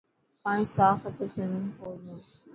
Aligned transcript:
پاڻي 0.43 0.65
صاف 0.75 0.97
هتو 1.05 1.25
سومنگپول 1.33 1.95
۾. 2.09 2.15